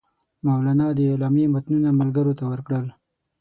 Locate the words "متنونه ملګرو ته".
1.53-2.43